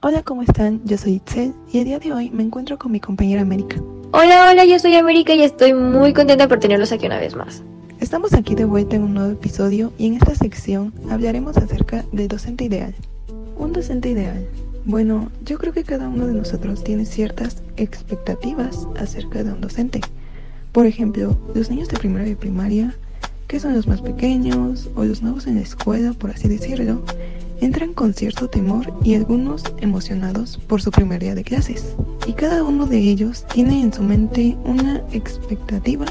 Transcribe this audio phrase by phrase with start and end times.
[0.00, 0.80] Hola, ¿cómo están?
[0.84, 3.82] Yo soy Itzel y el día de hoy me encuentro con mi compañera América.
[4.12, 7.64] Hola, hola, yo soy América y estoy muy contenta por tenerlos aquí una vez más.
[7.98, 12.28] Estamos aquí de vuelta en un nuevo episodio y en esta sección hablaremos acerca del
[12.28, 12.94] docente ideal.
[13.56, 14.46] Un docente ideal.
[14.84, 20.00] Bueno, yo creo que cada uno de nosotros tiene ciertas expectativas acerca de un docente.
[20.70, 22.94] Por ejemplo, los niños de primera y primaria,
[23.48, 27.02] que son los más pequeños o los nuevos en la escuela, por así decirlo,
[27.60, 31.94] entran con cierto temor y algunos emocionados por su primer día de clases.
[32.26, 36.06] Y cada uno de ellos tiene en su mente una expectativa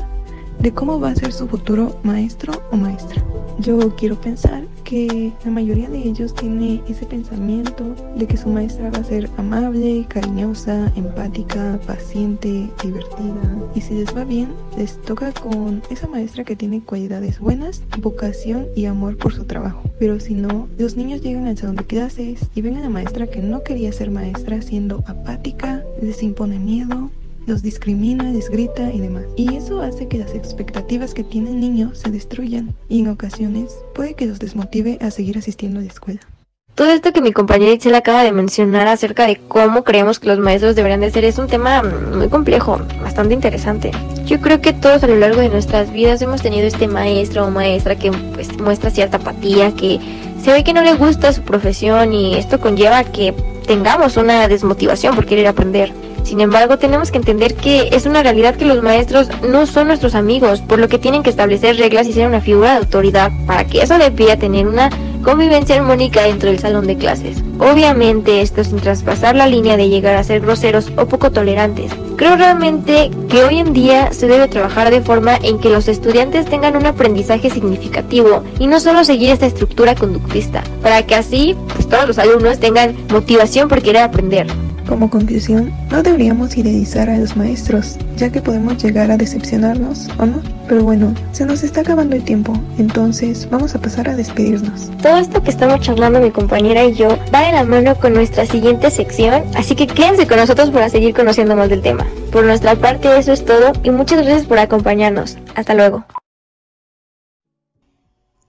[0.59, 3.23] de cómo va a ser su futuro maestro o maestra.
[3.59, 8.89] Yo quiero pensar que la mayoría de ellos tiene ese pensamiento de que su maestra
[8.89, 13.67] va a ser amable, cariñosa, empática, paciente, divertida.
[13.75, 18.67] Y si les va bien, les toca con esa maestra que tiene cualidades buenas, vocación
[18.77, 19.83] y amor por su trabajo.
[19.99, 23.27] Pero si no, los niños llegan al salón de clases y ven a la maestra
[23.27, 27.11] que no quería ser maestra siendo apática, les impone miedo,
[27.47, 29.23] los discrimina, les grita y demás.
[29.35, 33.75] Y eso hace que las expectativas que tiene el niño se destruyan y en ocasiones
[33.95, 36.19] puede que los desmotive a seguir asistiendo a la escuela.
[36.75, 40.37] Todo esto que mi compañera Itzel acaba de mencionar acerca de cómo creemos que los
[40.37, 43.89] maestros deberían de ser es un tema muy complejo, bastante interesante.
[44.27, 47.49] Yo creo que todos a lo largo de nuestras vidas hemos tenido este maestro o
[47.49, 49.99] maestra que pues, muestra cierta apatía, que
[50.43, 53.33] se ve que no le gusta su profesión y esto conlleva que
[53.65, 55.91] tengamos una desmotivación por querer aprender.
[56.27, 60.13] Sin embargo, tenemos que entender que es una realidad que los maestros no son nuestros
[60.13, 63.65] amigos, por lo que tienen que establecer reglas y ser una figura de autoridad para
[63.65, 64.89] que eso le tener una
[65.23, 67.41] convivencia armónica dentro del salón de clases.
[67.59, 71.93] Obviamente esto sin traspasar la línea de llegar a ser groseros o poco tolerantes.
[72.17, 76.45] Creo realmente que hoy en día se debe trabajar de forma en que los estudiantes
[76.45, 81.87] tengan un aprendizaje significativo y no solo seguir esta estructura conductista, para que así pues,
[81.87, 84.47] todos los alumnos tengan motivación por querer aprender.
[84.87, 90.25] Como conclusión, no deberíamos idealizar a los maestros, ya que podemos llegar a decepcionarnos, ¿o
[90.25, 90.41] no?
[90.69, 94.89] Pero bueno, se nos está acabando el tiempo, entonces vamos a pasar a despedirnos.
[95.03, 98.45] Todo esto que estamos charlando mi compañera y yo va de la mano con nuestra
[98.45, 102.07] siguiente sección, así que quédense con nosotros para seguir conociendo más del tema.
[102.31, 105.37] Por nuestra parte eso es todo y muchas gracias por acompañarnos.
[105.55, 106.05] Hasta luego.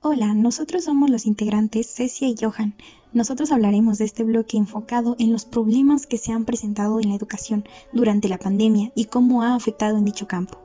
[0.00, 2.74] Hola, nosotros somos los integrantes Cecia y Johan.
[3.12, 7.14] Nosotros hablaremos de este bloque enfocado en los problemas que se han presentado en la
[7.14, 10.60] educación durante la pandemia y cómo ha afectado en dicho campo.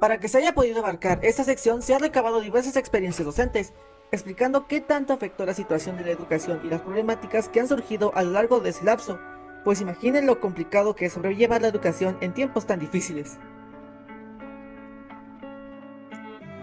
[0.00, 3.72] Para que se haya podido abarcar esta sección se han recabado diversas experiencias docentes,
[4.12, 8.14] explicando qué tanto afectó la situación de la educación y las problemáticas que han surgido
[8.14, 9.18] a lo largo de ese lapso,
[9.64, 13.38] pues imaginen lo complicado que es sobrellevar la educación en tiempos tan difíciles.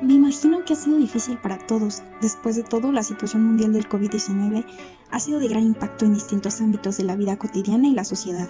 [0.01, 2.01] Me imagino que ha sido difícil para todos.
[2.22, 4.66] Después de todo, la situación mundial del COVID-19
[5.12, 8.50] ha sido de gran impacto en distintos ámbitos de la vida cotidiana y la sociedad.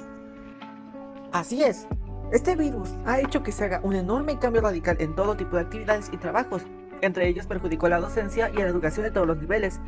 [1.33, 1.87] Así es.
[2.31, 5.63] Este virus ha hecho que se haga un enorme cambio radical en todo tipo de
[5.63, 6.61] actividades y trabajos.
[7.01, 9.81] Entre ellos perjudicó la docencia y la educación de todos los niveles.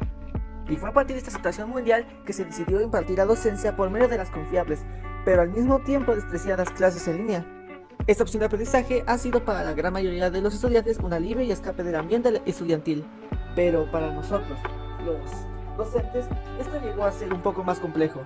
[0.68, 3.90] Y fue a partir de esta situación mundial que se decidió impartir la docencia por
[3.90, 4.84] medio de las confiables,
[5.24, 7.63] pero al mismo tiempo despreciadas clases en línea.
[8.06, 11.42] Esta opción de aprendizaje ha sido para la gran mayoría de los estudiantes un alivio
[11.42, 13.06] y escape del ambiente estudiantil,
[13.56, 14.60] pero para nosotros,
[15.06, 15.22] los
[15.78, 16.26] docentes,
[16.60, 18.20] esto llegó a ser un poco más complejo.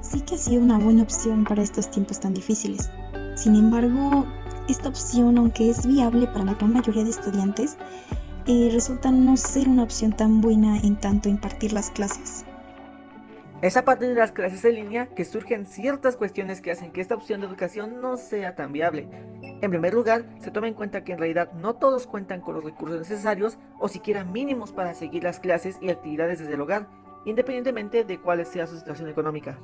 [0.00, 2.88] Sí que ha sido una buena opción para estos tiempos tan difíciles.
[3.34, 4.24] Sin embargo,
[4.68, 7.76] esta opción, aunque es viable para la gran mayoría de estudiantes,
[8.46, 12.45] eh, resulta no ser una opción tan buena en tanto impartir las clases.
[13.62, 17.00] Es a partir de las clases en línea que surgen ciertas cuestiones que hacen que
[17.00, 19.08] esta opción de educación no sea tan viable.
[19.62, 22.64] En primer lugar, se toma en cuenta que en realidad no todos cuentan con los
[22.64, 26.86] recursos necesarios o siquiera mínimos para seguir las clases y actividades desde el hogar,
[27.24, 29.58] independientemente de cuál sea su situación económica.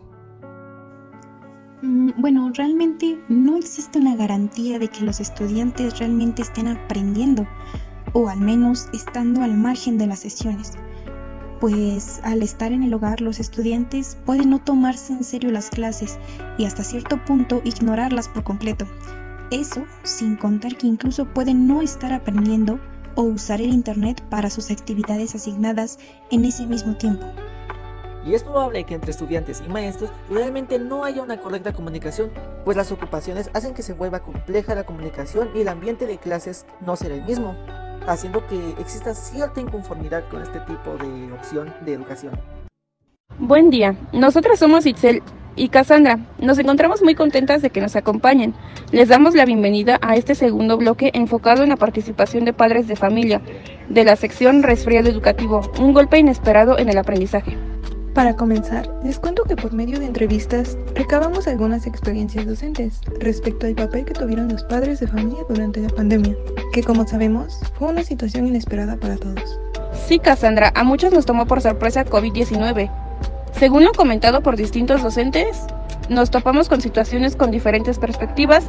[1.82, 7.46] Mm, bueno, realmente no existe una garantía de que los estudiantes realmente estén aprendiendo,
[8.14, 10.78] o al menos estando al margen de las sesiones
[11.62, 16.18] pues al estar en el hogar los estudiantes pueden no tomarse en serio las clases
[16.58, 18.84] y hasta cierto punto ignorarlas por completo.
[19.52, 22.80] Eso sin contar que incluso pueden no estar aprendiendo
[23.14, 26.00] o usar el Internet para sus actividades asignadas
[26.32, 27.26] en ese mismo tiempo.
[28.26, 32.32] Y es probable que entre estudiantes y maestros realmente no haya una correcta comunicación,
[32.64, 36.66] pues las ocupaciones hacen que se vuelva compleja la comunicación y el ambiente de clases
[36.80, 37.54] no será el mismo
[38.06, 42.32] haciendo que exista cierta inconformidad con este tipo de opción de educación.
[43.38, 45.22] Buen día, nosotros somos Itzel
[45.56, 46.18] y Cassandra.
[46.38, 48.54] Nos encontramos muy contentas de que nos acompañen.
[48.90, 52.96] Les damos la bienvenida a este segundo bloque enfocado en la participación de padres de
[52.96, 53.40] familia
[53.88, 57.56] de la sección Resfriado Educativo, un golpe inesperado en el aprendizaje.
[58.14, 63.74] Para comenzar, les cuento que por medio de entrevistas recabamos algunas experiencias docentes respecto al
[63.74, 66.36] papel que tuvieron los padres de familia durante la pandemia,
[66.74, 69.58] que como sabemos fue una situación inesperada para todos.
[69.94, 72.90] Sí, Cassandra, a muchos nos tomó por sorpresa COVID-19.
[73.58, 75.64] Según lo comentado por distintos docentes,
[76.10, 78.66] nos topamos con situaciones con diferentes perspectivas,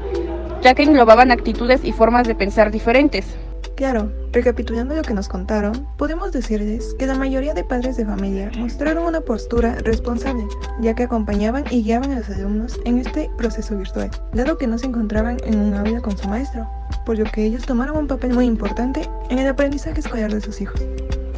[0.61, 3.25] ya que englobaban actitudes y formas de pensar diferentes.
[3.75, 8.51] Claro, recapitulando lo que nos contaron, podemos decirles que la mayoría de padres de familia
[8.57, 10.45] mostraron una postura responsable,
[10.81, 14.77] ya que acompañaban y guiaban a los alumnos en este proceso virtual, dado que no
[14.77, 16.67] se encontraban en un aula con su maestro,
[17.05, 20.59] por lo que ellos tomaron un papel muy importante en el aprendizaje escolar de sus
[20.59, 20.81] hijos.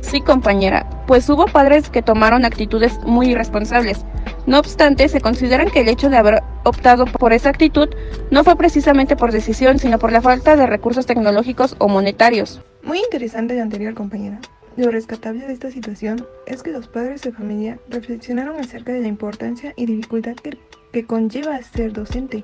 [0.01, 4.05] Sí, compañera, pues hubo padres que tomaron actitudes muy irresponsables,
[4.45, 7.89] no obstante, se consideran que el hecho de haber optado por esa actitud
[8.29, 12.61] no fue precisamente por decisión, sino por la falta de recursos tecnológicos o monetarios.
[12.85, 14.39] Muy interesante la anterior compañera.
[14.77, 19.07] Lo rescatable de esta situación es que los padres de familia reflexionaron acerca de la
[19.07, 20.59] importancia y dificultad que,
[20.93, 22.43] que conlleva ser docente.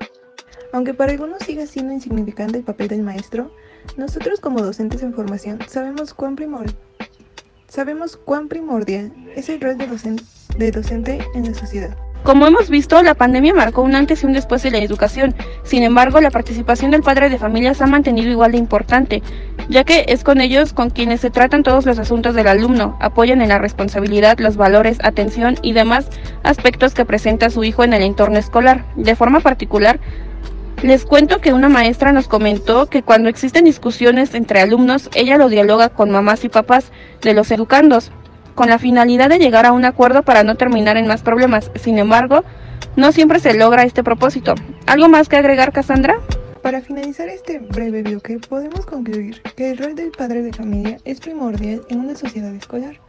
[0.74, 3.54] Aunque para algunos siga siendo insignificante el papel del maestro,
[3.98, 6.66] nosotros como docentes en formación sabemos cuán, primor
[7.68, 10.24] sabemos cuán primordial es el rol de docente
[10.58, 11.96] de docente en la sociedad.
[12.24, 15.34] Como hemos visto, la pandemia marcó un antes y un después de la educación.
[15.64, 19.24] Sin embargo, la participación del padre de familia se ha mantenido igual de importante,
[19.70, 23.42] ya que es con ellos con quienes se tratan todos los asuntos del alumno, apoyan
[23.42, 26.08] en la responsabilidad, los valores, atención y demás
[26.44, 28.86] aspectos que presenta su hijo en el entorno escolar.
[28.96, 30.00] De forma particular,
[30.84, 35.48] les cuento que una maestra nos comentó que cuando existen discusiones entre alumnos, ella lo
[35.48, 36.92] dialoga con mamás y papás
[37.22, 38.12] de los educandos,
[38.56, 41.72] con la finalidad de llegar a un acuerdo para no terminar en más problemas.
[41.76, 42.44] Sin embargo,
[42.96, 44.56] no siempre se logra este propósito.
[44.88, 46.16] ¿Algo más que agregar, Cassandra?
[46.62, 51.20] Para finalizar este breve bloque, podemos concluir que el rol del padre de familia es
[51.20, 53.00] primordial en una sociedad escolar,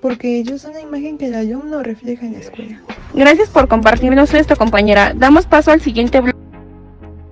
[0.00, 2.82] porque ellos son la imagen que el alumno refleja en la escuela.
[3.14, 5.14] Gracias por compartirnos esto, compañera.
[5.14, 6.45] Damos paso al siguiente bloque.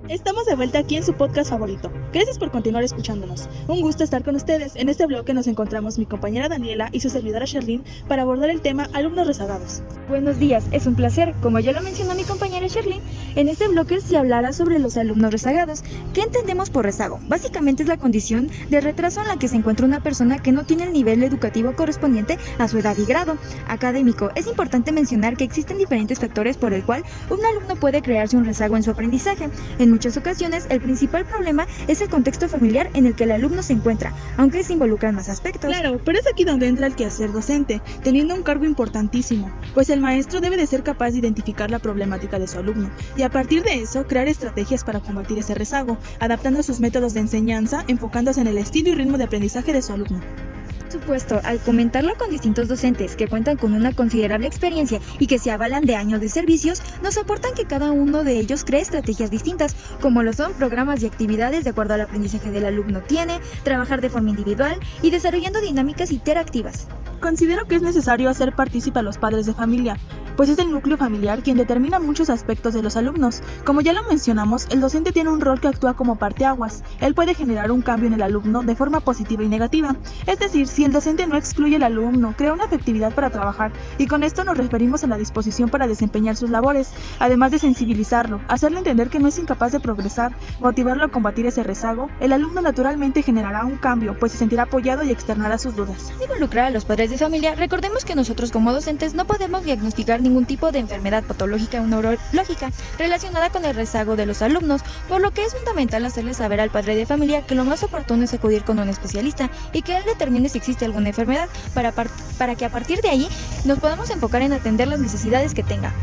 [0.09, 1.91] Estamos de vuelta aquí en su podcast favorito.
[2.13, 3.49] Gracias por continuar escuchándonos.
[3.67, 4.75] Un gusto estar con ustedes.
[4.75, 8.61] En este bloque nos encontramos mi compañera Daniela y su servidora Sherlyn para abordar el
[8.61, 9.81] tema alumnos rezagados.
[10.07, 11.33] Buenos días, es un placer.
[11.41, 13.01] Como ya lo mencionó mi compañera Sherlyn,
[13.35, 15.83] en este bloque se hablará sobre los alumnos rezagados.
[16.13, 17.19] ¿Qué entendemos por rezago?
[17.27, 20.65] Básicamente es la condición de retraso en la que se encuentra una persona que no
[20.65, 23.37] tiene el nivel educativo correspondiente a su edad y grado
[23.67, 24.29] académico.
[24.35, 28.45] Es importante mencionar que existen diferentes factores por el cual un alumno puede crearse un
[28.45, 29.49] rezago en su aprendizaje.
[29.79, 33.63] En muchas ocasiones, el principal problema es el contexto familiar en el que el alumno
[33.63, 35.71] se encuentra, aunque se involucran más aspectos.
[35.71, 40.01] Claro, pero es aquí donde entra el quehacer docente, teniendo un cargo importantísimo, pues el
[40.01, 43.63] maestro debe de ser capaz de identificar la problemática de su alumno y a partir
[43.63, 48.47] de eso crear estrategias para combatir ese rezago, adaptando sus métodos de enseñanza, enfocándose en
[48.47, 50.54] el estilo y ritmo de aprendizaje de su alumno
[50.91, 55.51] supuesto, al comentarlo con distintos docentes que cuentan con una considerable experiencia y que se
[55.51, 59.75] avalan de años de servicios, nos aportan que cada uno de ellos cree estrategias distintas,
[60.01, 64.09] como lo son programas y actividades de acuerdo al aprendizaje del alumno tiene, trabajar de
[64.09, 66.87] forma individual y desarrollando dinámicas interactivas.
[67.19, 69.97] Considero que es necesario hacer partícipe a los padres de familia,
[70.35, 73.41] pues es el núcleo familiar quien determina muchos aspectos de los alumnos.
[73.65, 76.83] Como ya lo mencionamos, el docente tiene un rol que actúa como parteaguas.
[76.99, 79.95] Él puede generar un cambio en el alumno de forma positiva y negativa.
[80.27, 84.07] Es decir, si el docente no excluye al alumno, crea una efectividad para trabajar, y
[84.07, 88.79] con esto nos referimos a la disposición para desempeñar sus labores, además de sensibilizarlo, hacerle
[88.79, 93.21] entender que no es incapaz de progresar, motivarlo a combatir ese rezago, el alumno naturalmente
[93.21, 96.11] generará un cambio, pues se sentirá apoyado y externará sus dudas.
[96.21, 100.45] Involucrar a los padres de familia, recordemos que nosotros como docentes no podemos diagnosticar ningún
[100.45, 105.31] tipo de enfermedad patológica o neurológica relacionada con el rezago de los alumnos, por lo
[105.31, 108.63] que es fundamental hacerle saber al padre de familia que lo más oportuno es acudir
[108.63, 112.69] con un especialista y que él determine si existe alguna enfermedad para, para que a
[112.69, 113.29] partir de ahí
[113.63, 115.93] nos podamos enfocar en atender las necesidades que tenga.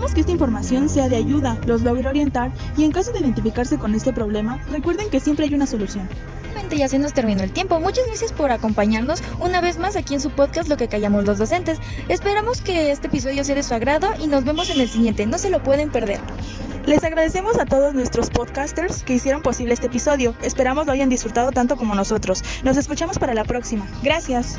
[0.00, 3.76] Esperamos que esta información sea de ayuda, los logre orientar y en caso de identificarse
[3.76, 6.08] con este problema, recuerden que siempre hay una solución.
[6.70, 7.80] Ya se nos terminó el tiempo.
[7.80, 11.36] Muchas gracias por acompañarnos una vez más aquí en su podcast Lo que callamos los
[11.36, 11.78] docentes.
[12.08, 15.26] Esperamos que este episodio sea de su agrado y nos vemos en el siguiente.
[15.26, 16.20] No se lo pueden perder.
[16.86, 20.34] Les agradecemos a todos nuestros podcasters que hicieron posible este episodio.
[20.40, 22.42] Esperamos lo hayan disfrutado tanto como nosotros.
[22.62, 23.86] Nos escuchamos para la próxima.
[24.02, 24.58] Gracias.